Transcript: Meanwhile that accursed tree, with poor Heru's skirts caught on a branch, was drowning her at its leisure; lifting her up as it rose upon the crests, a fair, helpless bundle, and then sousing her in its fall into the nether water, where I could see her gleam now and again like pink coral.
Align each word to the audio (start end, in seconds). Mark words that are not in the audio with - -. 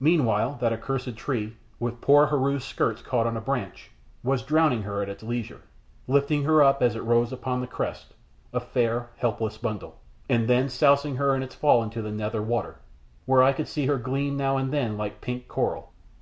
Meanwhile 0.00 0.56
that 0.62 0.72
accursed 0.72 1.14
tree, 1.16 1.54
with 1.78 2.00
poor 2.00 2.28
Heru's 2.28 2.64
skirts 2.64 3.02
caught 3.02 3.26
on 3.26 3.36
a 3.36 3.42
branch, 3.42 3.90
was 4.22 4.42
drowning 4.42 4.84
her 4.84 5.02
at 5.02 5.10
its 5.10 5.22
leisure; 5.22 5.60
lifting 6.08 6.44
her 6.44 6.62
up 6.62 6.80
as 6.82 6.96
it 6.96 7.02
rose 7.02 7.30
upon 7.30 7.60
the 7.60 7.66
crests, 7.66 8.14
a 8.54 8.60
fair, 8.60 9.10
helpless 9.18 9.58
bundle, 9.58 10.00
and 10.30 10.48
then 10.48 10.70
sousing 10.70 11.16
her 11.16 11.36
in 11.36 11.42
its 11.42 11.54
fall 11.54 11.82
into 11.82 12.00
the 12.00 12.10
nether 12.10 12.40
water, 12.42 12.76
where 13.26 13.42
I 13.42 13.52
could 13.52 13.68
see 13.68 13.84
her 13.84 13.98
gleam 13.98 14.34
now 14.34 14.56
and 14.56 14.70
again 14.72 14.96
like 14.96 15.20
pink 15.20 15.46
coral. 15.46 15.92